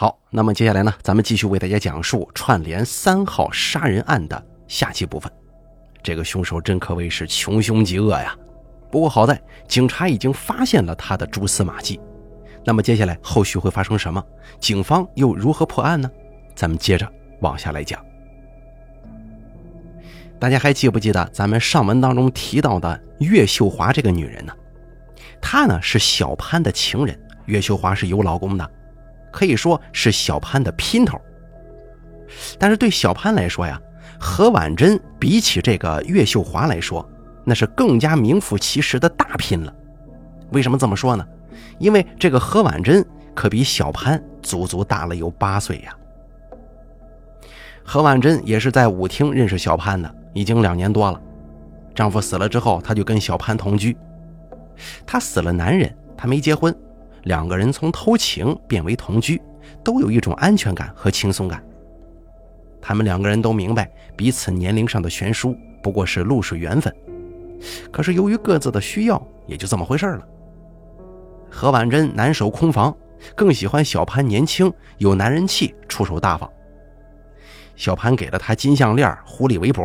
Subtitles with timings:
[0.00, 5.28] 好，那么接下来呢，咱们继续为大家讲述串联三号杀人案的下期部分。
[6.04, 8.32] 这个凶手真可谓是穷凶极恶呀！
[8.92, 12.00] 不过好在警察已经发现了他的蛛丝马迹。
[12.64, 14.24] 那么接下来后续会发生什么？
[14.60, 16.08] 警方又如何破案呢？
[16.54, 17.04] 咱们接着
[17.40, 18.00] 往下来讲。
[20.38, 24.52] 大家还记不记得咱们上文当中提到的岳秀华这个女人呢？
[25.40, 28.70] 她呢是小潘的情人，岳秀华是有老公的，
[29.32, 31.20] 可以说是小潘的姘头。
[32.58, 33.80] 但是对小潘来说呀，
[34.18, 37.08] 何婉珍比起这个岳秀华来说，
[37.44, 39.72] 那是更加名副其实的大姘了。
[40.52, 41.26] 为什么这么说呢？
[41.78, 45.94] 因为这个何婉珍可比小潘足足大了有八岁呀。
[47.84, 51.20] 何婉珍也是在舞厅认识小潘的，已经两年多了。
[51.94, 53.96] 丈夫死了之后，她就跟小潘同居。
[55.06, 56.74] 她死了男人，她没结婚，
[57.24, 59.40] 两个人从偷情变为同居，
[59.84, 61.62] 都有一种安全感和轻松感。
[62.80, 66.94] 他们两个人都明白彼此年龄上的悬殊不过是露水缘分，
[67.90, 70.26] 可是由于各自的需要，也就这么回事了。
[71.50, 72.96] 何婉珍难守空房，
[73.34, 76.48] 更喜欢小潘年轻有男人气，出手大方。
[77.74, 79.84] 小潘给了她金项链、狐狸围脖，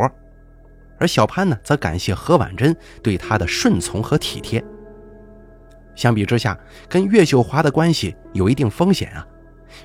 [0.98, 4.64] 而小潘呢，则感谢何婉珍对他的顺从和体贴。
[5.94, 9.26] 相比之下，跟岳秀华的关系有一定风险啊。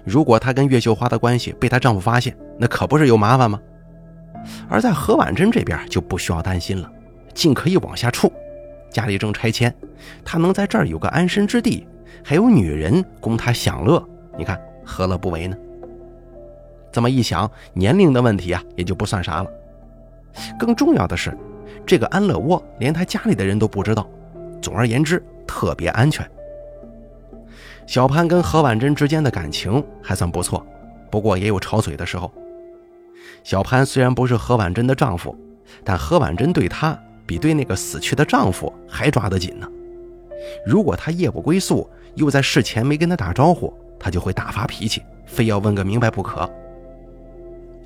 [0.03, 3.59] 如果她跟岳秀华的关系被她丈夫发现，那可不是有麻烦吗？
[4.69, 6.89] 而在何婉珍这边就不需要担心了，
[7.33, 8.31] 尽可以往下处。
[8.89, 9.73] 家里正拆迁，
[10.23, 11.87] 她能在这儿有个安身之地，
[12.23, 14.03] 还有女人供她享乐，
[14.37, 15.55] 你看何乐不为呢？
[16.91, 19.49] 这么一想，年龄的问题啊也就不算啥了。
[20.57, 21.37] 更重要的是，
[21.85, 24.07] 这个安乐窝连她家里的人都不知道。
[24.61, 26.29] 总而言之，特别安全。
[27.87, 30.63] 小潘跟何婉珍之间的感情还算不错，
[31.09, 32.31] 不过也有吵嘴的时候。
[33.43, 35.35] 小潘虽然不是何婉珍的丈夫，
[35.83, 36.95] 但何婉珍对他。
[37.25, 39.67] 比对那个死去的丈夫还抓得紧呢。
[40.65, 46.49] 如果他夜不归宿，又在事前没跟他打招呼，他就会大发脾气，非要问个明白不可。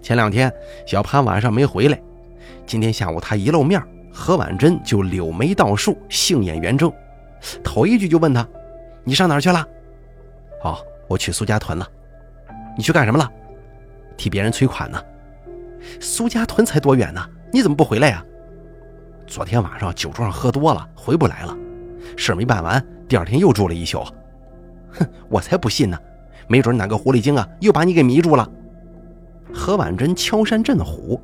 [0.01, 0.49] 前两天
[0.85, 2.01] 小潘晚上没回来，
[2.65, 6.89] 今天下午他一露面，何婉珍就柳眉倒竖，杏眼圆睁，
[7.63, 8.47] 头一句就问他
[9.03, 9.67] ：“你上哪儿去了
[10.63, 10.77] ？”“哦，
[11.07, 11.87] 我去苏家屯了。
[12.77, 13.29] ”“你去干什么了
[14.17, 15.01] ？”“替别人催款呢。
[15.99, 17.21] ”“苏家屯才多远呢？
[17.51, 18.23] 你怎么不回来呀？”
[19.27, 21.57] 昨天晚上酒桌上喝多了，回不来了，
[22.15, 24.03] 事没办完，第二天又住了一宿。
[24.91, 25.97] 哼，我才不信呢，
[26.47, 28.47] 没准哪个狐狸精啊，又把你给迷住了。
[29.53, 31.19] 何婉珍敲山震虎。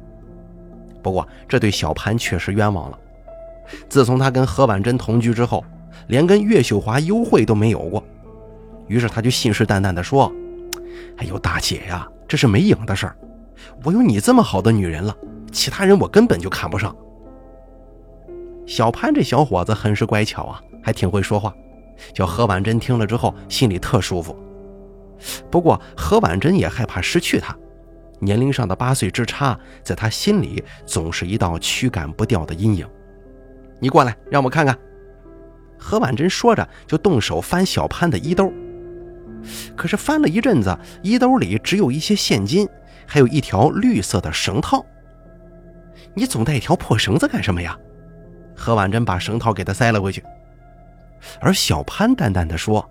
[1.02, 3.00] 不过这对小潘确实冤枉了。
[3.88, 5.64] 自从他跟何婉珍同居之后，
[6.10, 8.04] 连跟岳秀华幽会都没有过。
[8.88, 10.32] 于是他就信誓旦旦地说
[11.18, 13.16] ：“哎呦，大姐呀，这是没影的事儿。
[13.84, 15.16] 我有你这么好的女人了，
[15.52, 16.94] 其他人我根本就看不上。”
[18.66, 21.54] 小潘这小伙子很是乖巧啊，还挺会说话，
[22.14, 24.36] 叫何婉珍听了之后心里特舒服。
[25.52, 27.56] 不过何婉珍也害怕失去他，
[28.20, 32.88] 年龄上的八岁之差，在他心里总是一道驱赶不掉的阴影。
[33.80, 34.76] 你过来，让我看看。
[35.80, 38.52] 何婉珍说着就动手翻小潘的衣兜，
[39.76, 42.68] 可是翻了一阵子，衣兜里只有一些现金，
[43.08, 44.86] 还有一条绿色的绳套。
[46.14, 47.78] 你总带一条破绳子干什么呀？
[48.56, 50.22] 何婉珍把绳套给他塞了回去，
[51.40, 52.88] 而小潘淡淡的说：“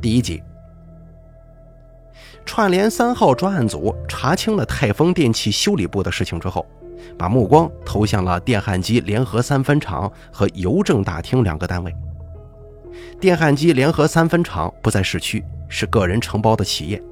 [0.00, 0.42] 第一集，
[2.46, 6.64] 串联三号专案组查清了泰丰电器修理部的事情之后，
[7.18, 11.94] 把目光投向了电焊机联合三分厂和邮政大厅两个单位。
[13.20, 17.02] 电焊机联合三分厂不在市区，是个人承包的企业，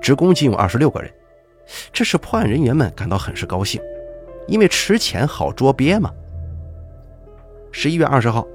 [0.00, 1.12] 职工仅有二十六个人。
[1.92, 3.80] 这是破案人员们感到很是高兴，
[4.46, 6.10] 因为迟钱好捉鳖嘛。
[7.70, 8.46] 十一月二十号，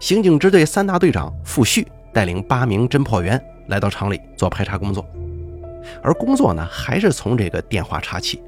[0.00, 5.04] 刑警支队三大队长付旭带领八名侦破员来到厂里做排查工作，
[6.02, 8.40] 而工作呢还是从这个电话查起，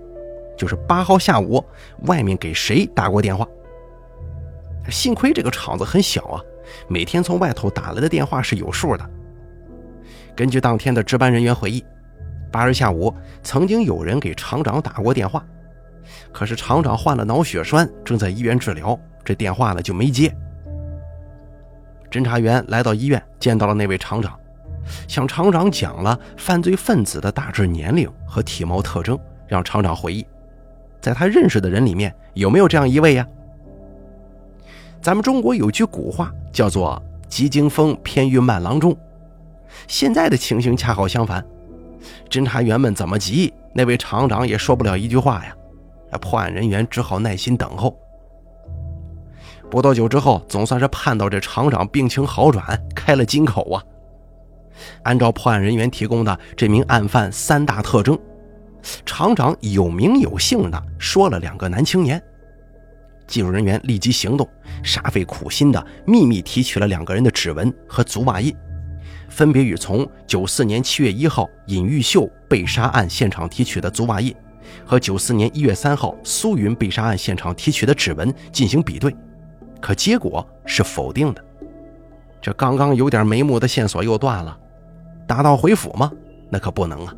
[0.58, 1.64] 就是八号下午
[2.02, 3.46] 外面给谁打过电话。
[4.90, 6.42] 幸亏这个厂子很小啊，
[6.88, 9.10] 每天从外头打来的电话是有数的。
[10.36, 11.82] 根据当天的值班人员回忆。
[12.50, 15.44] 八日下午，曾经有人给厂长打过电话，
[16.32, 20.34] 可是厂长患了脑血栓，正在医院治疗，这电话呢就没接。
[22.10, 24.34] 侦查员来到医院，见到了那位厂长，
[25.06, 30.26] 向厂长讲了犯罪分子的大致年龄和体貌特征，让厂长回忆，
[31.00, 33.26] 在他认识的人里面有没有这样一位呀？
[35.00, 38.96] 咱们中国有句古话叫做“急惊风偏遇慢郎中。
[39.86, 41.44] 现在的情形恰好相反，
[42.28, 45.54] 侦查员们怎么急，那位厂长也说不了一句话呀。
[46.20, 47.96] 破案人员只好耐心等候。
[49.70, 53.84] 不多久之后，总算是盼到这厂长病情好转，开了金口啊。
[55.02, 58.18] 按照破案人员提供的这名案犯三大特征，
[59.04, 62.22] 厂长有名有姓的说了两个男青年。
[63.26, 64.48] 技术人员立即行动，
[64.82, 68.56] 煞费苦心的秘密提取了两个人的指纹和足袜印，
[69.28, 74.34] 分别与从九四年七月一号尹玉秀被杀案现场提取的足袜印，
[74.86, 79.14] 和九四年一月三号苏云被杀案现场提取的指纹进行比对。
[79.78, 81.44] 可结果是否定的，
[82.40, 84.58] 这刚刚有点眉目的线索又断了，
[85.26, 86.10] 打道回府吗？
[86.48, 87.14] 那可不能啊！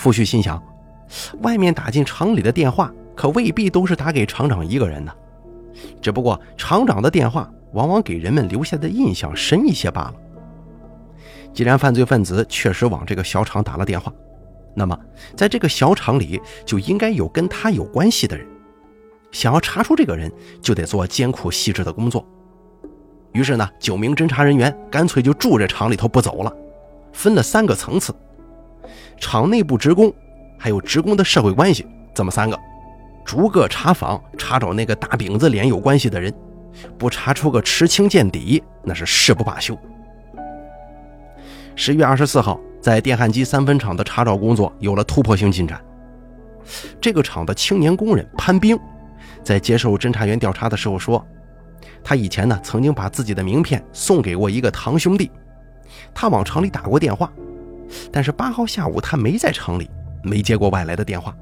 [0.00, 0.58] 傅旭心想，
[1.42, 5.14] 外面打进厂里的电话可未必都是打给厂长一个人的，
[6.00, 10.14] 只不过厂长的电话往往给人们留下的印象深一些罢了。
[11.52, 14.10] 既然犯罪分子确实往这个小厂打了电话，
[14.74, 14.98] 那么
[15.36, 18.46] 在这个小厂里就应该有跟他有关系的人。
[19.30, 20.32] 想要查出这个人，
[20.62, 22.26] 就得做艰苦细致的工作。
[23.32, 26.50] 于是呢，九名侦查人员干脆就住这厂里头不走了，
[27.12, 28.14] 分了三个层次：
[29.18, 30.12] 厂内部职工，
[30.58, 32.58] 还有职工的社会关系，这么三个，
[33.24, 36.32] 逐个查访，查找那个大饼子脸有关系的人，
[36.98, 39.76] 不查出个持清见底，那是誓不罢休。
[41.76, 45.80] 十月二十四号，在电焊机三分厂的查找工作有了突破性进展。
[47.00, 48.78] 这个厂的青年工人潘兵。
[49.42, 51.24] 在接受侦查员调查的时候说，
[52.04, 55.30] 他以前呢曾经把自己的名片送给过一个堂兄弟，
[56.12, 57.32] 他往厂里打过电话，
[58.12, 59.88] 但是八号下午他没在城里，
[60.22, 61.34] 没接过外来的电话。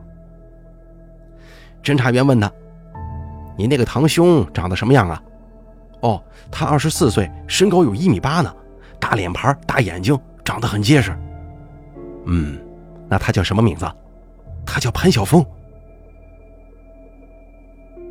[1.82, 2.50] 侦查员问他
[3.56, 5.22] ：“你那个堂兄长得什么样啊
[6.00, 8.54] ？”“哦，他二十四岁，身高有一米八呢，
[9.00, 11.16] 大脸盘，大眼睛，长得很结实。
[12.26, 12.58] ”“嗯，
[13.08, 13.90] 那他叫什么名字
[14.66, 15.44] ？”“他叫潘晓峰。”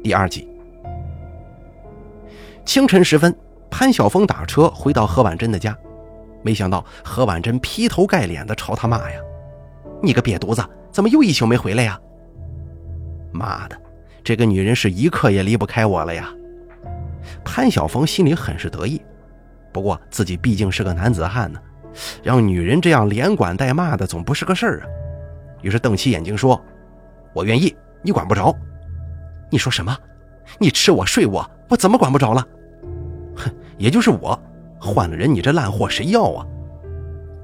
[0.03, 0.47] 第二集，
[2.65, 3.35] 清晨时分，
[3.69, 5.77] 潘晓峰打车回到何婉珍的家，
[6.41, 9.19] 没想到何婉珍劈头盖脸的朝他骂呀
[10.01, 11.99] ：“你个瘪犊子，怎么又一宿没回来呀？”
[13.31, 13.77] 妈的，
[14.23, 16.33] 这个女人是一刻也离不开我了呀！
[17.43, 19.01] 潘晓峰心里很是得意，
[19.73, 21.59] 不过自己毕竟是个男子汉呢，
[22.23, 24.87] 让女人这样连管带骂的总不是个事儿啊。
[25.61, 26.59] 于是瞪起眼睛说
[27.33, 28.55] ：“我愿意，你管不着。”
[29.51, 29.95] 你说什么？
[30.59, 32.45] 你吃我睡我，我怎么管不着了？
[33.35, 34.39] 哼，也就是我
[34.79, 36.45] 换了人，你这烂货谁要啊？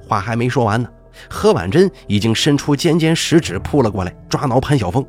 [0.06, 0.88] 话还没说完呢，
[1.30, 5.04] 何婉珍已经伸出尖尖食指扑了过来，抓挠潘晓峰。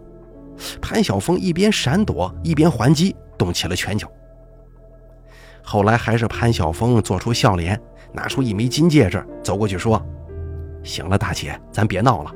[0.82, 4.10] 潘晓峰一边闪躲一边还击，动起了拳脚。
[5.62, 7.80] 后来还是潘晓峰做出笑脸，
[8.14, 10.02] 拿出一枚金戒指，走过去说
[10.82, 12.32] ：“行了，大姐，咱别闹了。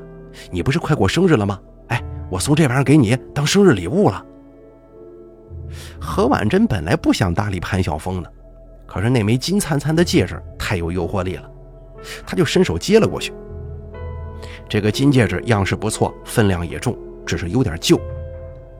[0.52, 1.60] 你不是快过生日了吗？
[1.88, 4.26] 哎，我送这玩意儿给你当生日礼物了。”
[6.02, 8.34] 何婉珍本来不想搭理潘晓峰的，
[8.90, 11.50] 可是那枚金灿灿的戒指太有诱惑力了，
[12.26, 13.32] 他就伸手接了过去。
[14.68, 18.00] 这个金戒指样式不错，分量也重，只是有点旧。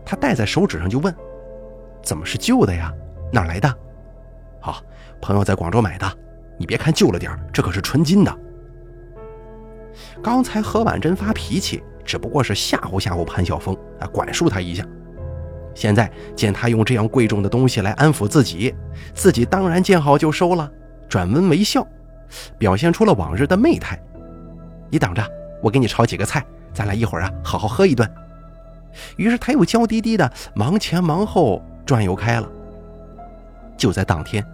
[0.04, 1.16] 他戴在手指上就问
[2.02, 2.92] ：“怎么是旧的呀？
[3.32, 3.72] 哪来的
[4.60, 4.82] ？”“好，
[5.22, 6.12] 朋友在广州买的。
[6.58, 8.40] 你别看旧了点这可是纯金的。”
[10.24, 14.84] 刚才何婉珍发脾气，只不过是吓唬吓唬潘晓峰，啊，管束他一下。
[15.80, 18.76] 现在见他用这样贵重的东西来安抚自己，
[19.14, 20.70] 自己当然见好就收了，
[21.08, 21.88] 转温为笑，
[22.58, 23.98] 表现出了往日的媚态。
[24.90, 25.26] 你等着，
[25.64, 28.06] 我给你炒几个菜，咱俩一会儿啊好好喝一顿。
[29.16, 32.50] 于是他又娇滴滴的忙前忙后转悠开了。
[33.78, 34.46] 就在当天，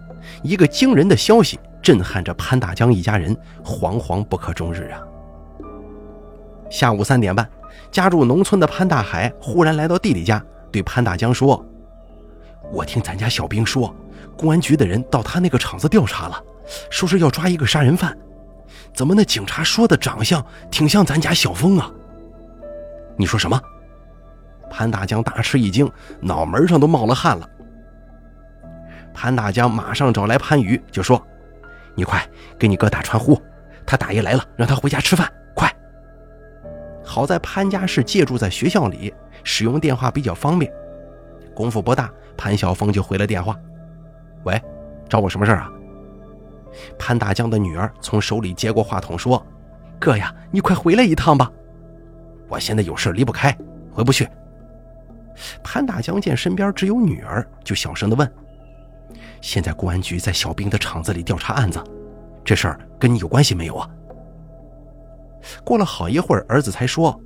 [0.44, 5.02] 一个惊人的消息震撼着潘大江一家人，惶惶不可终日啊！
[6.70, 7.48] 下午三点半，
[7.90, 10.40] 家住农村的潘大海忽然来到弟弟家。
[10.76, 11.64] 对潘大江说
[12.70, 13.96] ：“我听咱家小兵说，
[14.36, 16.38] 公安局的人到他那个厂子调查了，
[16.90, 18.14] 说是要抓一个杀人犯。
[18.92, 21.90] 怎么那警察说的长相挺像咱家小峰啊？”
[23.16, 23.58] 你说什么？
[24.70, 25.90] 潘大江大吃一惊，
[26.20, 27.48] 脑门上都冒了汗了。
[29.14, 31.26] 潘大江马上找来潘宇，就说
[31.96, 32.22] ：“你快
[32.58, 33.40] 给你哥打传呼，
[33.86, 35.74] 他大爷来了，让他回家吃饭，快！”
[37.02, 39.14] 好在潘家是借住在学校里。
[39.46, 40.70] 使用电话比较方便，
[41.54, 43.56] 功夫不大，潘晓峰就回了电话
[44.42, 44.60] ：“喂，
[45.08, 45.70] 找我什么事啊？”
[46.98, 49.40] 潘大江的女儿从手里接过话筒说
[50.00, 51.48] ：“哥呀，你快回来一趟吧，
[52.48, 53.56] 我现在有事离不开，
[53.92, 54.28] 回不去。”
[55.62, 58.30] 潘大江见身边只有女儿，就小声的问
[59.40, 61.80] ：“现在公安局在小兵的厂子里调查案子，
[62.44, 63.88] 这事儿跟你有关系没有啊？”
[65.62, 67.16] 过了好一会儿，儿子才说：“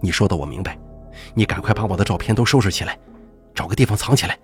[0.00, 0.78] 你说的我明白，
[1.34, 2.98] 你赶快把我的照片都收拾起来，
[3.54, 4.38] 找个地方藏起来。”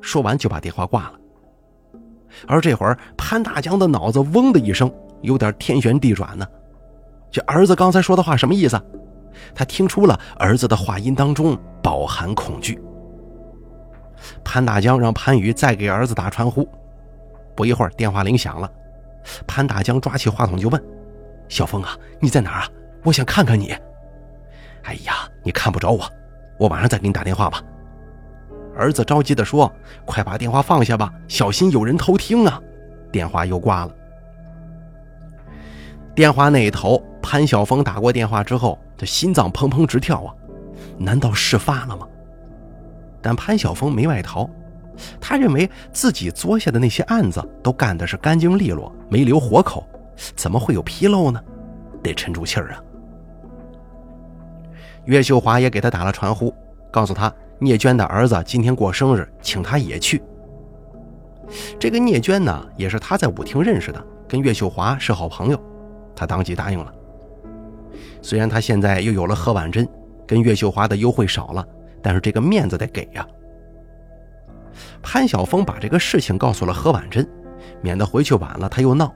[0.00, 1.12] 说完就把电话挂了。
[2.46, 4.90] 而这会儿，潘大江的脑子嗡的一声，
[5.20, 6.46] 有点天旋地转呢。
[7.30, 8.80] 这儿子刚才说的话什么意思？
[9.54, 12.80] 他听出了儿子的话音当中饱含恐惧。
[14.44, 16.68] 潘大江让潘宇再给儿子打传呼。
[17.54, 18.70] 不一会儿，电话铃响了。
[19.46, 20.82] 潘大江抓起话筒就问
[21.48, 22.68] ：“小峰啊，你在哪儿啊？
[23.02, 23.76] 我想看看你。
[24.84, 26.04] ”“哎呀，你看不着我，
[26.58, 27.62] 我晚上再给你打电话吧。”
[28.76, 29.70] 儿子着急地说
[30.06, 32.60] ：“快把电话放下吧，小心有人偷听啊！”
[33.12, 33.94] 电话又挂了。
[36.14, 40.34] 电话那一头，潘晓峰打过电话之后，这心脏砰砰直跳啊！
[40.98, 42.06] 难道事发了吗？
[43.20, 44.48] 但潘晓峰没外逃，
[45.20, 49.86] 他认为自己做下的那些案子都干的是干净利落，没留活口，
[50.36, 51.42] 怎么会有纰漏呢？
[52.02, 52.82] 得沉住气儿啊！
[55.10, 56.54] 岳秀华也给他打了传呼，
[56.88, 57.32] 告诉他。
[57.58, 60.22] 聂娟的儿子今天过生日，请他也去。
[61.80, 65.60] 这个聂娟呢，也是他在舞厅认识的，跟岳秀华是好朋友，
[66.14, 66.94] 他当即答应了。
[68.22, 69.86] 虽然他现在又有了何婉珍，
[70.28, 71.66] 跟岳秀华的优惠少了，
[72.00, 73.26] 但是这个面子得给呀。
[75.02, 77.28] 潘晓峰把这个事情告诉了何婉珍，
[77.82, 79.12] 免得回去晚了他又闹。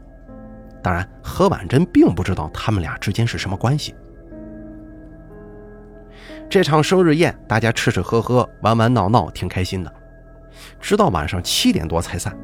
[0.83, 3.95] 当然，何婉珍并不知道他们俩之间是什么关系。
[6.49, 9.93] 这场生日宴，大家吃吃喝喝，玩玩闹闹，挺开心的。
[10.81, 12.37] 直到晚上七点多才散。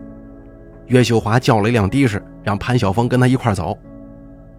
[0.86, 3.78] 岳秀华叫了一辆的士，让潘晓峰跟他一块走，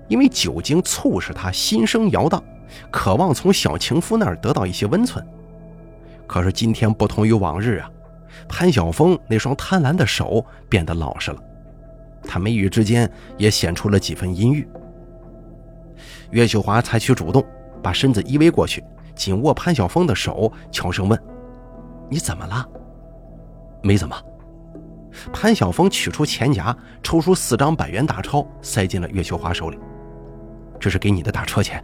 [0.07, 2.41] 因为酒精促使他心生摇荡，
[2.89, 5.25] 渴望从小情夫那儿得到一些温存。
[6.25, 7.91] 可是今天不同于往日啊，
[8.47, 11.43] 潘晓峰那双贪婪的手变得老实了，
[12.23, 14.65] 他眉宇之间也显出了几分阴郁。
[16.29, 17.45] 岳秀华采取主动，
[17.83, 18.81] 把身子依偎过去。
[19.15, 21.19] 紧握潘晓峰的手，悄声问
[22.09, 22.67] ：“你怎么了
[23.83, 24.15] ？”“没怎么。”
[25.33, 29.77] 潘晓峰取出钱夹，抽出四张百元大钞，塞进了岳秀华手里。
[30.79, 31.83] “这是给你的打车钱。”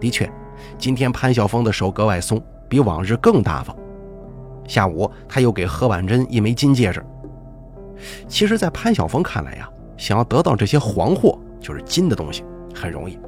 [0.00, 0.30] 的确，
[0.78, 3.76] 今天潘晓峰的手格外松，比往日更大方。
[4.66, 7.04] 下午，他又给何婉珍一枚金戒指。
[8.26, 12.42] 其实，在潘晓峰看来呀，想要得到这些黄货，就是金的东西，
[12.74, 13.18] 很容易，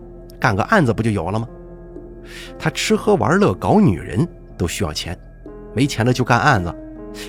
[0.41, 1.47] 干个案子不就有了吗？
[2.59, 4.26] 他吃喝玩乐搞女人
[4.57, 5.19] 都需要钱，
[5.75, 6.75] 没钱了就干案子，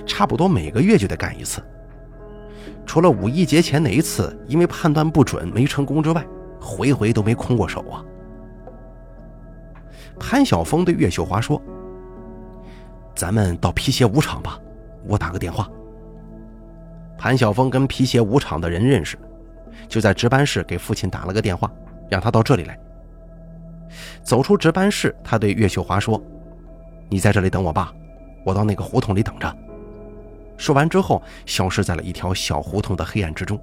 [0.06, 1.62] 差不多每个月就得干一次。
[2.86, 6.26] 除了五一节前那一次因为判断不准没成功之外，
[6.60, 8.04] 回回都没空过手啊。
[10.20, 11.62] 潘晓峰对岳秀华说
[13.16, 14.60] ：“咱们到皮鞋舞厂吧，
[15.08, 15.68] 我打个电话。”
[17.18, 19.18] 潘晓峰跟皮鞋舞厂的人认识，
[19.88, 21.72] 就在值班室给父亲打了个电话，
[22.10, 22.78] 让他到这里来。
[24.24, 26.22] 走出值班室，他对岳秀华说
[27.10, 27.94] ：“你在这里等我爸，
[28.46, 29.58] 我到那个胡同里等着。”
[30.58, 33.60] 说完之后，消失在了一条小胡同的黑暗之中。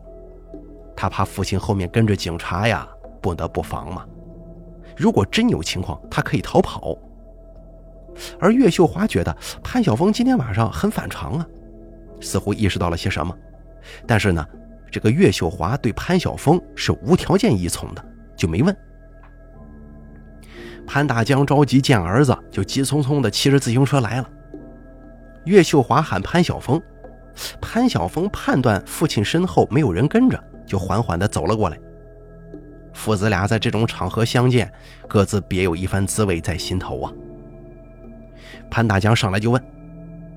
[0.97, 2.87] 他怕父亲后面跟着警察呀，
[3.23, 4.05] 不得不防嘛。
[4.97, 6.97] 如果真有情况，他可以逃跑。
[8.39, 11.47] 而岳秀华觉得潘晓峰今天晚上很反常啊，
[12.21, 13.35] 似乎意识到了些什么。
[14.07, 14.45] 但是呢，
[14.91, 18.05] 这个岳秀华对潘晓峰是无条件依从的，
[18.37, 18.77] 就没问。
[20.93, 24.29] 潘大江着急见儿子，就急匆匆地骑着自行车来了。
[25.45, 26.83] 岳秀华喊潘晓峰，
[27.61, 31.79] 潘晓峰判断父亲身后没有人跟着，就缓缓地走了过来。
[32.93, 34.69] 父子俩在这种场合相见，
[35.07, 37.13] 各自别有一番滋味在心头啊。
[38.69, 39.63] 潘大江上来就问：“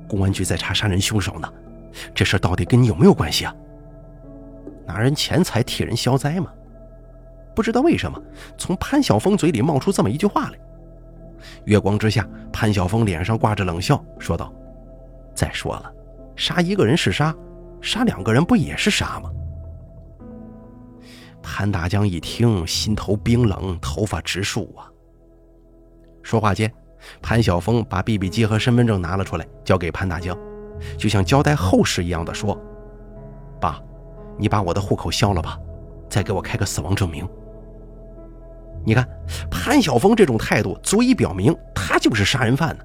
[0.07, 1.51] 公安局在查杀人凶手呢，
[2.13, 3.55] 这事到底跟你有没有关系啊？
[4.85, 6.51] 拿人钱财替人消灾吗？”
[7.55, 8.21] 不知道为什么，
[8.57, 10.59] 从潘晓峰嘴里冒出这么一句话来。
[11.65, 14.51] 月光之下，潘晓峰脸上挂着冷笑，说道
[15.35, 15.93] ：“再说了，
[16.35, 17.35] 杀一个人是杀，
[17.81, 19.29] 杀两个人不也是杀吗？”
[21.43, 24.87] 潘大江一听，心头冰冷，头发直竖啊。
[26.21, 26.71] 说话间，
[27.21, 30.37] 潘晓峰把 BB 机和身份证拿了出来，交给潘大江，
[30.97, 32.57] 就像交代后事一样的说
[33.59, 33.81] ：“爸，
[34.37, 35.59] 你把我的户口销了吧，
[36.09, 37.27] 再给我开个死亡证明。”
[38.85, 39.07] 你看，
[39.49, 42.83] 潘晓峰这种态度足以表明他就是杀人犯呢。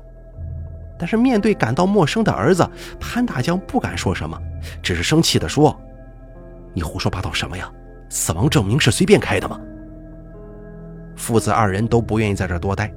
[0.99, 4.37] 但是面对感到陌生的儿子，潘大江不敢说什么，
[4.83, 5.77] 只是生气地说
[6.75, 7.71] ：“你胡说八道什么呀？
[8.09, 9.61] 死亡证明是随便开的吗？”
[11.17, 12.93] 父子二人都不愿意在这多待。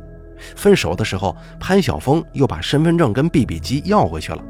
[0.55, 4.43] 分手的时候，潘晓峰又把身份证跟 BB 机要回去了。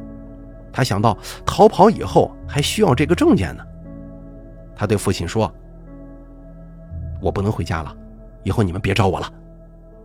[0.72, 3.64] 他想到逃跑以后还需要这个证件呢。
[4.74, 5.54] 他对父亲说
[7.22, 7.94] ：“我不能回家了，
[8.44, 9.32] 以后你们别找我了。”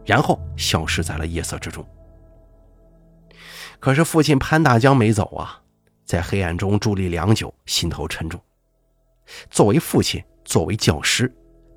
[0.05, 1.85] 然后消失在了夜色之中。
[3.81, 5.61] 可是父亲潘大江没走啊，
[6.05, 8.41] 在黑暗中伫立良久，心头沉重。
[9.51, 11.31] 作为父亲，作为教师，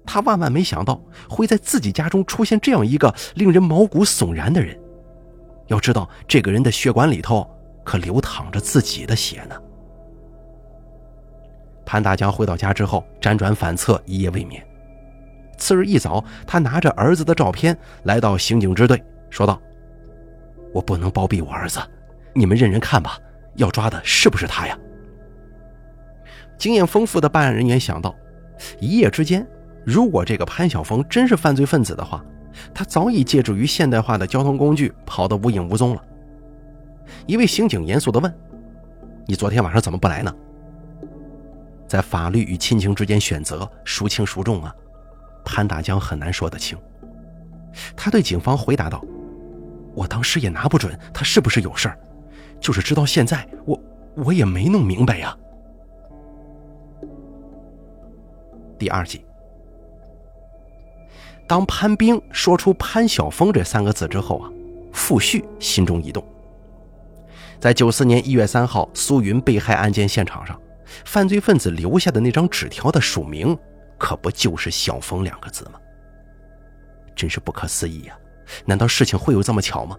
[0.05, 4.79] 他万万没想到会在自己家中出现这样一个令人毛骨悚然的人。
[5.67, 7.49] 要知道，这个人的血管里头
[7.83, 9.55] 可流淌着自己的血呢。
[11.83, 14.63] 潘大江回到家之后，辗转反侧，一夜未眠。
[15.59, 19.61] 次日一早，他拿着儿子的照片来到刑警支队，说道
[20.73, 21.79] ：“我不能包庇我儿子，
[22.33, 23.19] 你们认认看吧，
[23.55, 24.77] 要抓的是不是他呀？”
[26.57, 28.15] 经验丰富的办案人员想到，
[28.79, 29.45] 一夜之间，
[29.85, 32.23] 如果这个潘晓峰真是犯罪分子的话，
[32.73, 36.03] 他早已借助于现代化的交通工具跑得无影无踪了。
[37.25, 38.33] 一位刑警严肃地问
[39.25, 40.33] ：“你昨天晚上怎么不来呢？”
[41.87, 44.75] 在法律与亲情之间选择，孰轻孰重啊？
[45.51, 46.77] 潘大江很难说得清。
[47.97, 49.03] 他对警方回答道
[49.95, 51.97] ：“我当时也拿不准他是不是有事儿，
[52.61, 53.81] 就是直到现在，我
[54.15, 55.35] 我也没弄明白呀。”
[58.77, 59.25] 第二集，
[61.47, 64.49] 当潘兵说出潘晓峰这三个字之后啊，
[64.93, 66.23] 傅旭心中一动。
[67.59, 70.59] 在九四年一月三号苏云被害案件现场上，
[71.05, 73.57] 犯罪分子留下的那张纸条的署名。
[73.99, 75.73] 可不就是小峰两个字吗？
[77.15, 78.17] 真是不可思议呀！
[78.65, 79.97] 难道事情会有这么巧吗？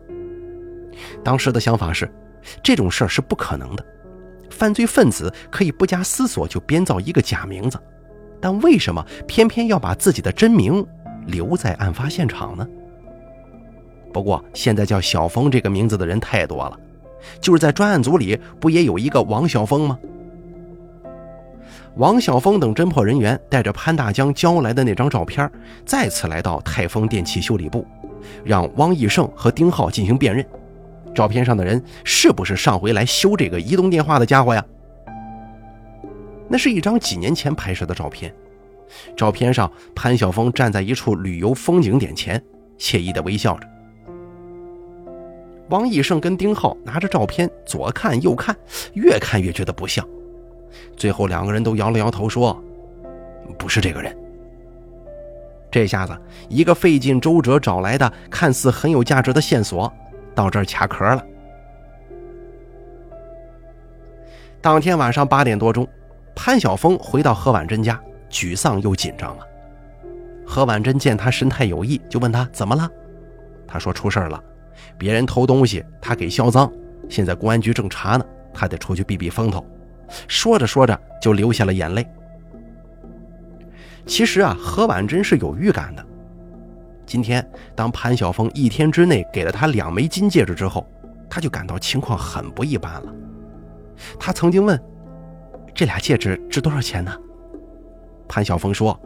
[1.23, 2.11] 当时的想法是，
[2.63, 3.87] 这种事儿是不可能的。
[4.51, 7.79] 犯罪分子可以不加思索就编造一个假名字，
[8.41, 10.85] 但为什么偏偏要把自己的真名
[11.27, 12.67] 留在案发现场呢？
[14.13, 16.79] 不过现在叫小峰这个名字的人太多了，
[17.41, 19.99] 就是在专案组里不也有一个王小峰吗？
[21.97, 25.51] 王晓峰等侦破人员带着潘大江交来的那张照片，
[25.85, 27.87] 再次来到泰丰电器修理部，
[28.45, 30.47] 让汪义胜和丁浩进行辨认。
[31.15, 34.65] 照片上的人是不是上回来修这个移动电话的家伙呀？
[36.49, 38.33] 那是一张几年前拍摄的照片。
[39.17, 42.43] 照片上，潘晓峰站在一处旅游风景点前，
[42.79, 43.67] 惬意地微笑着。
[45.71, 48.57] 汪义胜跟丁浩拿着照片左看右看，
[48.95, 50.07] 越看越觉得不像。
[50.97, 52.63] 最后，两个人都摇了摇头，说
[53.59, 54.17] ：“不是这个人。”
[55.71, 59.93] 这下子，一个费尽周折找来的看似很有价值的线索，
[60.35, 61.25] 到这儿卡壳了。
[64.61, 65.87] 当天晚上八点多钟，
[66.35, 69.47] 潘晓峰回到何婉珍家，沮丧又紧张了。
[70.45, 72.91] 何婉珍见他神态有异，就问他怎么了。
[73.67, 74.43] 他说：“出事了，
[74.99, 76.71] 别人偷东西，他给销赃，
[77.09, 79.65] 现在公安局正查呢，他得出去避避风头。”
[80.29, 82.07] 说着说着就流下了眼泪。
[84.07, 86.05] 其实啊，何婉珍是有预感的。
[87.07, 90.87] 今天，当潘晓峰一天之内给了他两枚金戒指之后，
[91.29, 93.15] 他就感到情况很不一般了。
[94.19, 94.81] 他曾经问
[95.75, 97.13] ：“这俩戒指值多少钱呢？”
[98.29, 98.99] 潘晓峰说：“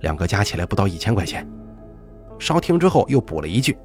[0.00, 1.46] 两个加起来不到一千块钱。”
[2.38, 3.76] 稍听之后又补了一句：“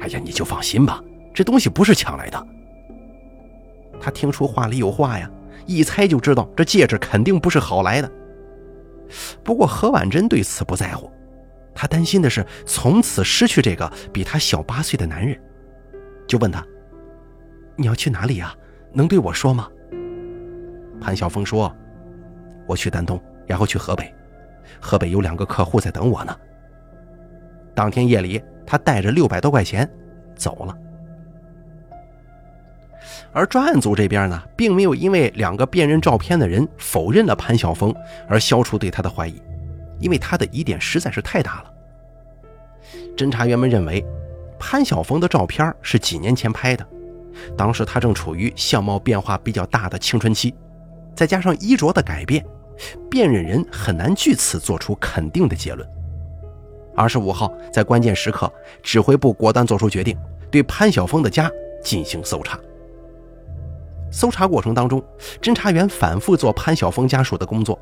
[0.00, 2.46] 哎呀，你就放心吧，这东西不是抢来的。”
[4.00, 5.30] 他听出话里有话呀。
[5.64, 8.10] 一猜就知道这戒指肯定不是好来的。
[9.42, 11.10] 不过何婉珍对此不在乎，
[11.74, 15.40] 她担心的是从此失去这个比她小八岁的男人，
[16.26, 16.64] 就问他
[17.76, 18.54] ：“你要去哪里呀？
[18.92, 19.68] 能对我说吗？”
[21.00, 21.74] 潘晓峰说
[22.66, 24.12] ：“我去丹东，然后去河北，
[24.80, 26.36] 河北有两个客户在等我呢。”
[27.76, 29.88] 当天夜里，他带着六百多块钱
[30.34, 30.76] 走了。
[33.36, 37.94] 而专案组这边呢，并没有因为两个辨认照片的人否认了潘晓峰
[38.26, 39.42] 而消除对他的怀疑，
[40.00, 41.70] 因为他的疑点实在是太大了。
[43.14, 44.02] 侦查员们认为，
[44.58, 46.86] 潘晓峰的照片是几年前拍的，
[47.58, 50.54] 当时他正处于相貌变化比较大的青春期，
[51.14, 52.42] 再加上衣着的改变，
[53.10, 55.86] 辨认人很难据此做出肯定的结论。
[56.94, 58.50] 二十五号，在关键时刻，
[58.82, 60.16] 指挥部果断做出决定，
[60.50, 61.50] 对潘晓峰的家
[61.84, 62.58] 进行搜查。
[64.10, 65.02] 搜查过程当中，
[65.40, 67.78] 侦查员反复做潘晓峰家属的工作。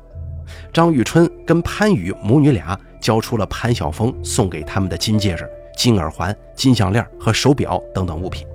[0.71, 8.45] 张玉春跟潘宇母女俩交出了潘晓峰送给他们的金戒指、金耳环、金项链和手表等等物品。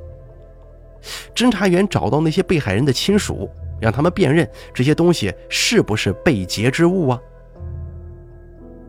[1.35, 7.20] 侦查员找到那些被害人的亲属，让他们辨认这些东西是不是被劫之物啊。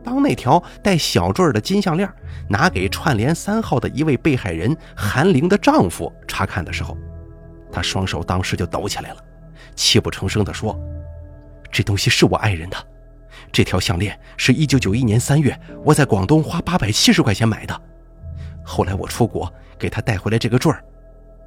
[0.04, 2.08] 当那条带小坠的金项链
[2.50, 6.98] 拿给串联三号的一位被害人韩玲的丈夫查看的时候，
[7.72, 9.18] 他双手当时就抖起来了，
[9.76, 10.78] 泣不成声地说
[11.72, 12.78] ：“这东西是我爱人的，
[13.52, 17.82] 这条项链是一九九一年三月我在广东花八百七十块钱买的，
[18.64, 20.84] 后来我出国给他带回来这个坠儿，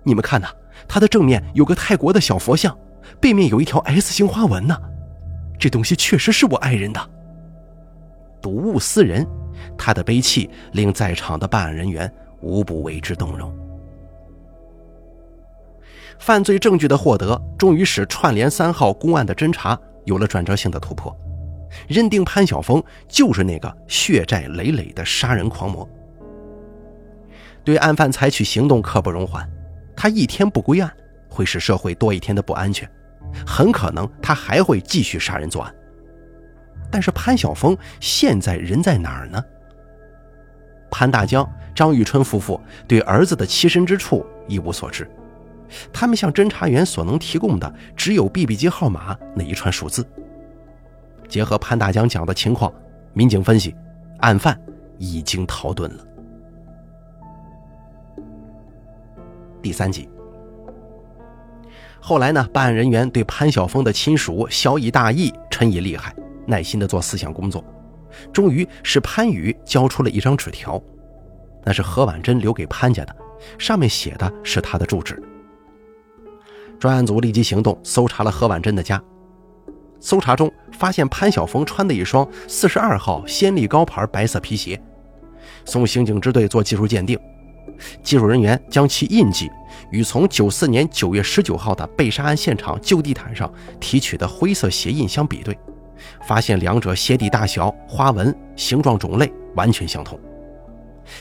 [0.03, 0.49] 你们看呐，
[0.89, 2.77] 它的正面有个泰国的小佛像，
[3.21, 4.77] 背面有一条 S 型花纹呢，
[5.59, 7.11] 这东西确实是我爱人的。”
[8.41, 9.27] 睹物思人，
[9.79, 13.51] 他的悲泣令在场的办案人员无不为之动容。
[16.25, 21.15] 犯罪证据的获得，终于使串联三号公案的侦查有了转折性的突破，
[21.87, 25.87] 认定潘晓峰就是那个血债累累的杀人狂魔。
[27.63, 29.47] 对案犯采取行动刻不容缓，
[29.95, 30.91] 他一天不归案，
[31.29, 32.91] 会使社会多一天的不安全，
[33.47, 35.75] 很可能他还会继续杀人作案。
[36.91, 39.45] 但是潘晓峰现在人在哪儿呢？
[40.91, 42.59] 潘大江、张玉春夫妇
[42.89, 45.07] 对儿子的栖身之处一无所知，
[45.93, 50.07] 他们向侦查员所能提供的只有 BB 机号码那一串数字。
[51.29, 52.73] 结合潘大江讲的情况，
[53.13, 53.75] 民警分析，
[54.19, 54.59] 案犯
[54.99, 56.07] 已经逃遁了。
[59.63, 60.09] 第三集，
[61.99, 62.47] 后来呢？
[62.53, 66.15] 办案人员对潘晓峰的亲属小以大义，陈以厉害。
[66.47, 67.65] 耐心地做思想工作，
[68.31, 70.81] 终于是潘宇交出了一张纸条，
[71.65, 73.17] 那是何婉珍留给潘家的，
[73.59, 75.21] 上面写的是他的住址。
[76.79, 79.03] 专案组立即行动，搜查了何婉珍的家。
[80.01, 84.81] 搜查中发现潘晓峰穿的一双四十二号仙力高牌白色皮鞋，
[85.65, 87.19] 送刑警支队做技术鉴定。
[88.03, 89.51] 技术人员将其印记
[89.91, 95.59] 与从九四年九月十九号的被杀案现场旧地毯上提取的灰色鞋印相比对。
[96.27, 100.19] 发现两者鞋底大小、花纹、形状、种类完全相同，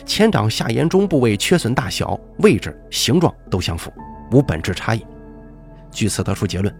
[0.05, 3.93] 前掌下沿中部位缺损大小、位置、形状都相符，
[4.31, 5.05] 无本质差异。
[5.93, 6.75] 据此得出结论：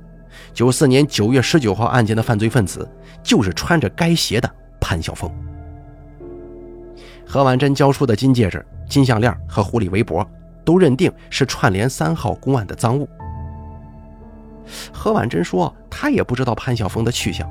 [0.54, 2.89] 九四年九月十九号案件的犯罪分子
[3.21, 4.49] 就是穿着该鞋的
[4.82, 5.32] 潘晓峰。
[7.26, 10.28] 何婉珍交出的金戒指、金项链和狐狸围脖
[10.65, 13.08] 都认定是串联三号公案的赃物。
[14.91, 17.49] 何婉珍说，她也不知道潘晓峰的去向。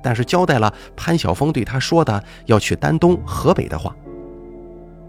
[0.00, 3.94] 但是交代了潘晓峰对他说的要去丹东河北的话，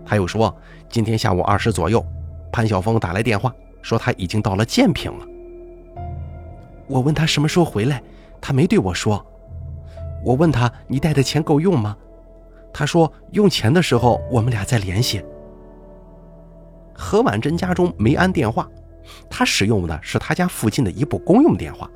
[0.04, 0.54] 还有说
[0.90, 2.04] 今天下午二时左右，
[2.52, 5.26] 潘晓峰打来电话说他已经到了建平了。
[6.90, 8.04] 我问他什么时候回来，
[8.42, 9.26] 他没对我说。
[10.26, 11.96] 我问他你带的钱够用吗？
[12.74, 15.24] 他说用钱的时候我们俩再联系。
[16.94, 18.68] 何婉珍家中没安电话，
[19.30, 21.90] 他使用的是他家附近的一部公用电话。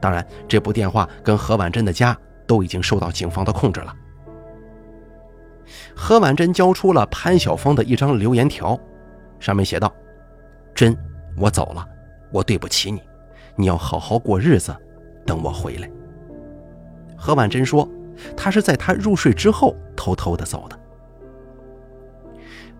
[0.00, 3.94] 当然，这部电话跟何婉珍的家都已经受到警方的控制了。
[5.94, 8.78] 何婉珍交出了潘晓峰的一张留言条，
[9.38, 9.92] 上面写道
[10.74, 10.96] ：“珍，
[11.36, 11.86] 我走了，
[12.32, 13.02] 我对不起你，
[13.60, 14.74] 你要好好过日子，
[15.26, 15.90] 等我回来。”
[17.16, 17.86] 何婉珍说，
[18.36, 20.78] 她是在他入睡之后偷偷的走的。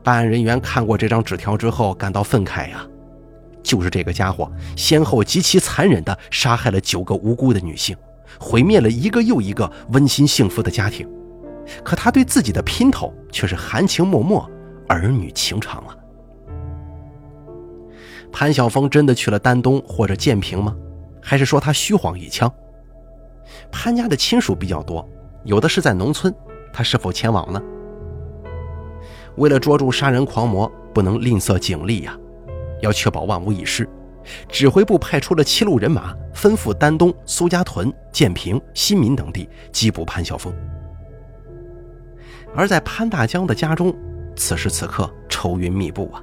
[0.03, 2.87] 办案人员看过这张纸条之后，感到愤慨呀。
[3.63, 7.95] 就是这个家伙，先后极其残忍地杀害了九个无辜的女性，
[8.39, 11.07] 毁灭了一个又一个温馨幸福的家庭。
[11.85, 14.43] 可他对自己的姘头却是含情脉脉，
[14.89, 15.95] 儿女情长啊。
[18.33, 20.77] 潘晓峰真的去了丹东或者建平吗？
[21.21, 22.53] 还是说他虚晃一枪？
[23.71, 25.07] 潘家的亲属比较多，
[25.45, 26.35] 有的是在农村，
[26.73, 27.61] 他是否前往呢？
[29.37, 32.17] 为了捉住杀人狂魔，不能吝啬警力呀。
[32.81, 33.87] 要确保万无一失，
[34.49, 40.53] 指挥部派出了七路人马，吩咐丹东、苏家屯、建平、新民等地缉捕潘晓峰。
[42.55, 43.95] 而在潘大江的家中，
[44.35, 46.23] 此时此刻愁云密布啊。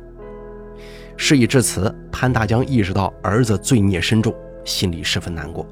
[1.17, 5.67] 事已至此，潘大江意识到儿子罪孽深重，心里十分难过。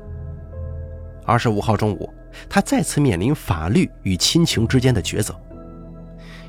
[1.23, 2.12] 二十五号中午，
[2.49, 5.34] 他再次面临法律与亲情之间的抉择。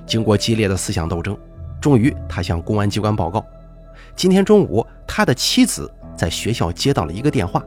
[0.06, 1.36] 经过激烈的思想斗争，
[1.80, 3.44] 终于他向公安机关报告。
[4.14, 7.62] 今天中午，他的妻子在学校接到了一个电话，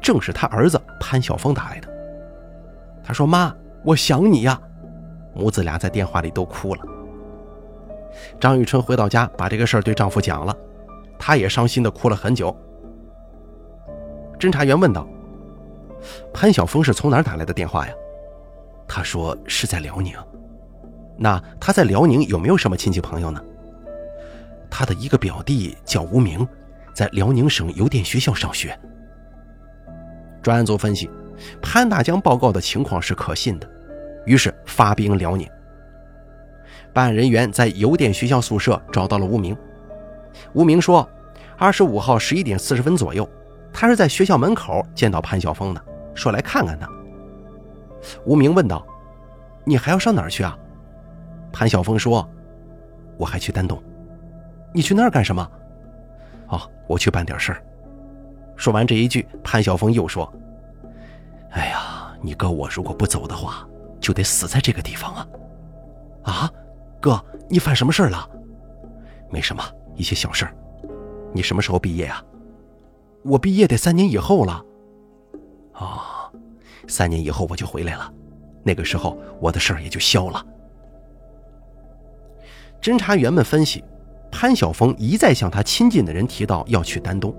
[0.00, 1.88] 正是他儿子潘晓峰打来的。
[3.04, 4.58] 他说：“妈，我想你呀。”
[5.34, 6.80] 母子俩在电话里都哭了。
[8.40, 10.56] 张玉春回到家，把这个事儿对丈夫讲了，
[11.20, 12.56] 他也伤心的哭了很久。
[14.38, 15.06] 侦查员问道
[16.32, 17.92] ：“潘晓峰是从哪儿打来的电话呀？”
[18.88, 20.14] 他说：“是在辽宁。”
[21.18, 23.38] 那他在辽宁有没有什么亲戚朋友呢？
[24.70, 26.48] 他的一个表弟叫吴明，
[26.94, 28.74] 在辽宁省邮电学校上学。
[30.40, 31.10] 专案组分析，
[31.60, 33.68] 潘大江报告的情况是可信的，
[34.24, 35.46] 于是发兵辽宁。
[36.94, 39.54] 办案人员在邮电学校宿舍找到了吴明。
[40.52, 41.08] 吴明说，
[41.56, 43.28] 二十五号十一点四十分左右，
[43.72, 46.88] 他是在学校门口见到潘晓峰的，说来看看他。
[48.24, 48.86] 吴明问道
[49.64, 50.56] ：“你还要上哪儿去啊？”
[51.52, 52.28] 潘晓峰说
[53.18, 53.80] ：“我还去丹东。”
[54.72, 55.50] 你去那儿干什么？
[56.48, 57.62] 哦，我去办点事儿。
[58.56, 60.32] 说完这一句，潘晓峰又说
[61.50, 63.66] ：“哎呀，你哥我如果不走的话，
[64.00, 65.26] 就得死在这个地方啊！”
[66.22, 66.52] 啊，
[67.00, 68.28] 哥，你犯什么事儿了？
[69.28, 69.62] 没什么，
[69.96, 70.54] 一些小事儿。
[71.32, 72.24] 你什么时候毕业啊？
[73.22, 74.64] 我毕业得三年以后了。
[75.74, 76.00] 哦，
[76.88, 78.12] 三年以后我就回来了，
[78.62, 80.44] 那个时候我的事儿也就消了。
[82.80, 83.84] 侦查员们分析。
[84.32, 87.34] 潘晓峰一再向他亲近的人提到要去丹东，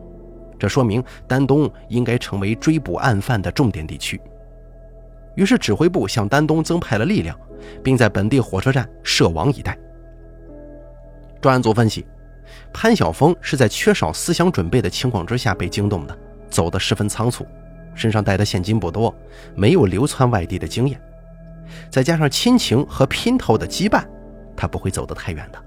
[0.60, 4.20] 这说明丹东应该成为追捕案犯的重点地区。
[5.36, 7.40] 于是指挥部向丹东增派了力量，
[7.82, 9.80] 并在本地火车站设网以待。
[11.40, 12.06] 专案组分析，
[12.74, 16.18] 潘晓峰是在缺少思想准备的情况之下被惊动的，
[16.50, 17.46] 走得十分仓促，
[17.94, 19.14] 身上带的现金不多，
[19.56, 21.00] 没有流窜外地的经验，
[21.90, 24.04] 再加上亲情和姘头的羁绊，
[24.56, 25.62] 他不会走得太远的。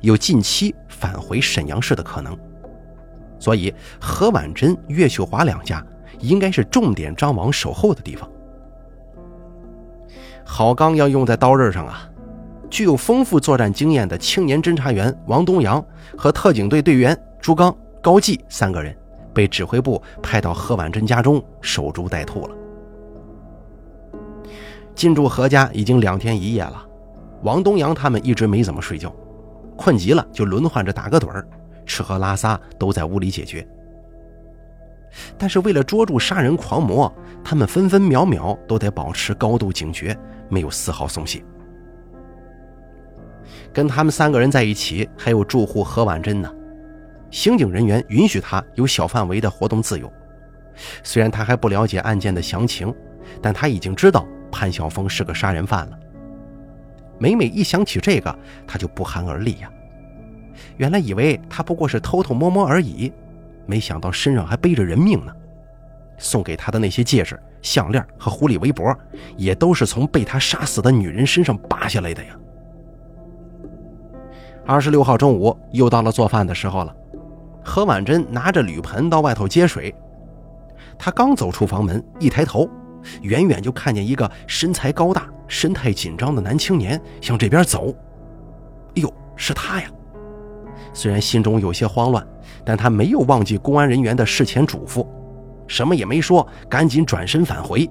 [0.00, 2.36] 有近期返回沈阳市的可能，
[3.38, 5.84] 所以何婉珍、岳秀华两家
[6.20, 8.30] 应该是重点张王守候的地方。
[10.44, 12.09] 好钢要用在刀刃上啊！
[12.70, 15.84] 具有丰富作战经验的青年侦查员王东阳
[16.16, 18.96] 和特警队队员朱刚、高继三个人
[19.34, 22.54] 被指挥部派到何婉珍家中守株待兔了。
[24.94, 26.86] 进驻何家已经两天一夜了，
[27.42, 29.14] 王东阳他们一直没怎么睡觉。
[29.76, 31.46] 困极了，就轮换着打个盹儿，
[31.86, 33.66] 吃喝拉撒都在屋里解决。
[35.36, 40.16] 但是为了捉住杀人狂魔，他们分分秒秒都得保持高度警觉，
[40.48, 41.42] 没有丝毫松懈。
[43.72, 46.52] 跟他们三个人在一起，还有住户何婉珍呢。
[47.30, 50.12] 刑警人员允许他有小范围的活动自由。
[51.02, 52.92] 虽然他还不了解案件的详情，
[53.40, 55.98] 但他已经知道潘晓峰是个杀人犯了。
[57.18, 59.70] 每每一想起这个，他就不寒而栗呀。
[60.76, 63.12] 原来以为他不过是偷偷摸摸而已，
[63.66, 65.32] 没想到身上还背着人命呢。
[66.18, 68.94] 送给他的那些戒指、项链和狐狸围脖，
[69.36, 72.36] 也都是从被他杀死的女人身上扒下来的呀。
[74.66, 76.94] 二十六号中午，又到了做饭的时候了。
[77.62, 79.94] 何婉珍拿着铝盆到外头接水，
[80.98, 82.68] 她刚走出房门，一抬头。
[83.22, 87.94] 远远就看见一个身材高大、神态紧张的男青年向这边走。
[88.94, 89.88] 哎呦，是他呀！
[90.92, 92.26] 虽然心中有些慌乱，
[92.62, 95.06] 但他没有忘记公安人员的事前嘱咐，
[95.66, 97.90] 什么也没说，赶紧转身返回，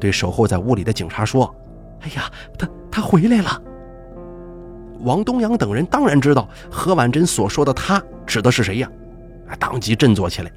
[0.00, 1.54] 对守候在屋里的警察说
[2.00, 3.62] ：“哎呀，他他回来了！”
[5.00, 8.90] 王东阳等人当然知道何婉珍所说的“他”指的是谁呀，
[9.58, 10.50] 当即振作起来。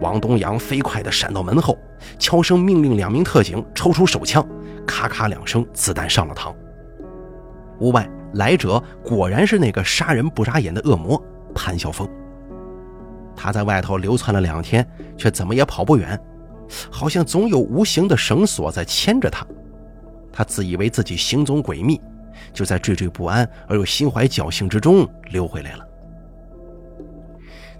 [0.00, 1.78] 王东阳飞快地闪到门后，
[2.18, 4.46] 悄声命令两名特警抽出手枪，
[4.86, 6.54] 咔咔两声，子弹上了膛。
[7.80, 11.22] 屋外来者果然是那个杀人不眨眼的恶魔
[11.54, 12.08] 潘晓峰。
[13.34, 16.18] 他在外头流窜了两天，却怎么也跑不远，
[16.90, 19.46] 好像总有无形的绳索在牵着他。
[20.32, 22.00] 他自以为自己行踪诡秘，
[22.56, 25.86] 就在惴惴不安而又心怀侥幸之中溜回来了。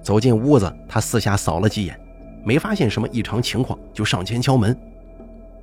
[0.02, 1.98] 走进屋子，他四下扫了几眼。
[2.44, 4.78] 没发现什么异常情况，就上前敲门。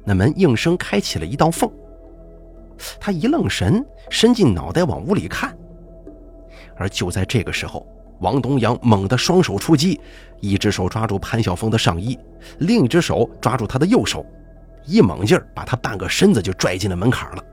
[0.04, 1.70] 那门应声开启了一道缝。
[3.00, 5.56] 他一愣神，伸进脑袋往屋里看。
[6.76, 7.88] 而就在这个时候，
[8.20, 10.02] 王东阳猛地双手出击，
[10.42, 12.18] 一只手抓住潘晓峰的上衣，
[12.58, 14.26] 另一只手抓住他的右手，
[14.86, 17.44] 一猛劲儿把他半个身子就拽进了门槛了。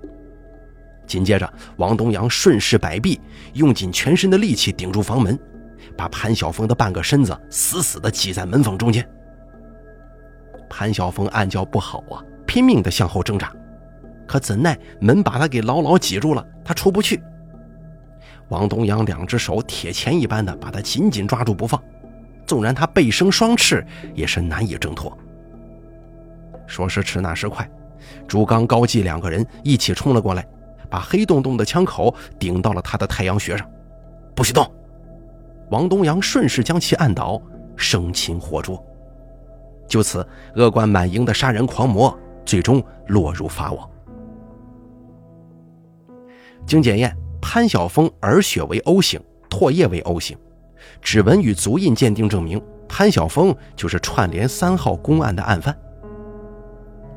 [1.10, 3.20] 紧接着，王东阳顺势摆臂，
[3.54, 5.36] 用尽全身的力气顶住房门，
[5.96, 9.04] 把潘晓峰的半个身子死死地挤在门缝中间。
[10.68, 13.52] 潘晓峰暗叫不好啊，拼命地向后挣扎，
[14.24, 17.20] 可怎奈门把他给牢牢挤住了，他出不去。
[18.50, 21.82] 王东阳两只手铁钳一般的把他紧紧抓住不放，
[22.46, 25.16] 纵然他背生双翅，也是难以挣脱。
[26.68, 27.68] 说时迟，那时快，
[28.28, 30.46] 朱刚、高继两个人一起冲了过来，
[30.90, 33.66] 把黑洞洞的枪口顶到了他的太阳穴上，
[34.34, 34.68] 不许动！
[35.70, 37.40] 王东阳顺势将其按倒，
[37.76, 38.84] 生擒活捉。
[39.86, 40.26] 就此，
[40.56, 43.88] 恶贯满盈的杀人狂魔最终落入法网。
[46.66, 50.36] 经检验，潘晓峰耳血为 O 型，唾液为 O 型，
[51.00, 55.76] 指纹与足印鉴定证明，潘晓峰就是串联三号公案的案犯。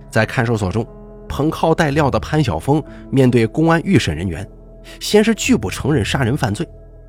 [0.09, 0.85] 在看守所中，
[1.33, 4.47] 横靠带料的潘晓峰面对公安预审人员，
[4.99, 6.67] 先是拒不承认杀人犯罪，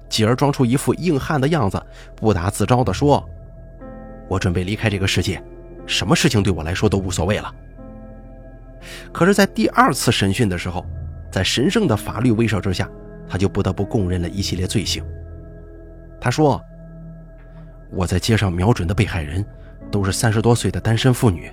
[0.08, 1.80] 继而装出一副硬汉的样子，
[2.16, 3.22] 不打自招地说。
[4.26, 5.42] 我准备离开这个世界，
[5.86, 7.54] 什么事情对我来说都无所谓了。
[9.12, 10.84] 可是，在第二次审讯的时候，
[11.30, 12.88] 在神圣的法律威慑之下，
[13.28, 15.04] 他就不得不供认了一系列罪行。
[16.18, 16.58] 他说
[17.92, 19.44] ：“我在街上瞄准的被害人，
[19.90, 21.52] 都是三十多岁的单身妇女，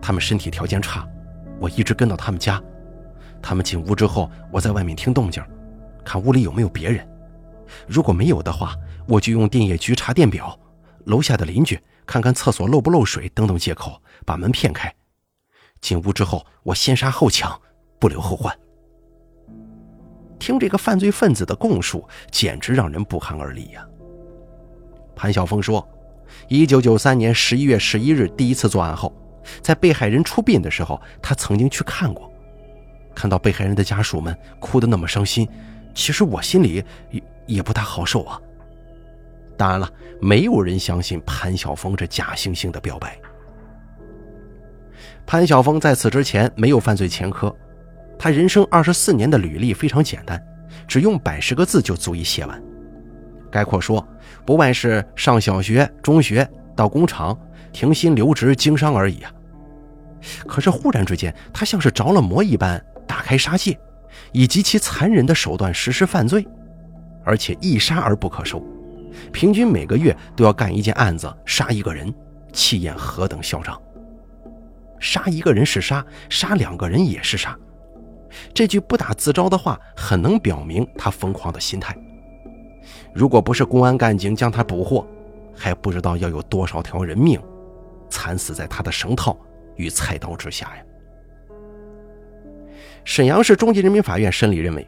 [0.00, 1.06] 她们身体条件差，
[1.62, 2.60] 我一直跟到他们家。
[3.40, 5.40] 他们进屋之后，我在外面听动静，
[6.04, 7.08] 看屋里有没有别人。
[7.86, 8.74] 如果没有的话，
[9.06, 10.58] 我就用电业局查电表，
[11.04, 14.92] 楼下的邻居看看厕所漏不漏水等等借口把门骗开。
[15.80, 17.56] 进屋之后，我先杀后抢，
[18.00, 18.52] 不留后患。”
[20.40, 23.86] 听这个犯罪分子的供述，简直让人不寒而栗呀。
[25.14, 25.88] 潘晓峰说，
[26.48, 29.12] 一九九三年十一月十一日第一次作案后，
[29.60, 32.30] 在被害人出殡的时候，他曾经去看过。
[33.14, 35.48] 看到被害人的家属们哭得那么伤心，
[35.94, 38.40] 其实我心里也也不大好受啊。
[39.56, 39.88] 当然了，
[40.20, 43.18] 没有人相信潘晓峰这假惺惺的表白。
[45.26, 47.54] 潘晓峰在此之前没有犯罪前科。
[48.18, 50.42] 他人生二十四年的履历非常简单，
[50.88, 52.62] 只用百十个字就足以写完。
[53.50, 54.06] 概括说，
[54.46, 57.38] 不外是上小学、中学，到工厂
[57.72, 59.32] 停薪留职经商而已啊。
[60.46, 63.78] 可是忽然之间，他像是着了魔一般，大开杀戒，
[64.30, 66.46] 以极其残忍的手段实施犯罪，
[67.24, 68.64] 而且一杀而不可收，
[69.32, 72.12] 平均每个月都要干一件案子，杀一个人，
[72.52, 73.80] 气焰何等嚣张！
[75.00, 77.58] 杀一个人是杀，杀两个人也是杀。
[78.54, 81.96] 这句不打自招的话，很能表明他疯狂的心态。
[83.12, 85.04] 如果不是公安干警将他捕获，
[85.52, 87.40] 还不知道要有多少条人命
[88.12, 89.34] 惨死在他的绳套
[89.76, 90.82] 与菜刀之下呀！
[93.04, 94.86] 沈阳市中级人民法院审理认为，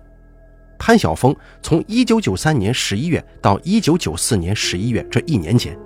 [0.78, 5.76] 潘晓峰从1993年11月到1994年11月这一年间，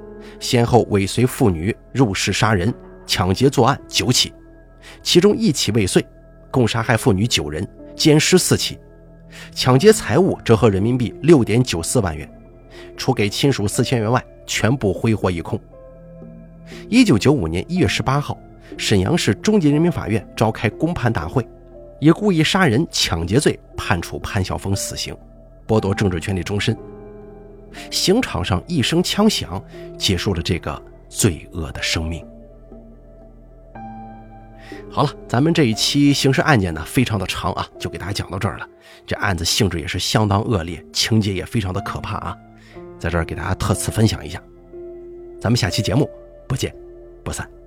[0.41, 2.75] 先后尾随妇女入室杀人、
[3.07, 4.33] 抢劫作案九起，
[5.01, 6.05] 其中一起未遂。
[6.51, 8.79] 共杀害妇女九人，奸尸四起，
[9.55, 12.29] 抢劫财物折合人民币六点九四万元，
[12.97, 15.61] 除给亲属四千元外，全部挥霍一空。
[16.89, 18.39] 一九九五年一月十八号，
[18.77, 21.47] 沈阳市中级人民法院召开公判大会，
[22.01, 25.17] 以故意杀人、抢劫罪判处潘晓峰死刑，
[25.67, 26.77] 剥夺政治权利终身。
[27.91, 29.63] 刑场上一声枪响，
[29.99, 32.25] 结束了这个罪恶的生命。
[34.91, 38.67] 好了，咱们这一期刑事案件呢，非常的长啊，就给大家讲到这儿了。
[39.07, 42.37] 这案子性质也是相当恶劣，情节也非常的可怕啊，
[42.99, 44.43] 在这儿给大家特此分享一下。
[45.41, 46.09] 咱们下期节目
[46.49, 46.75] 不见
[47.23, 47.58] 不散。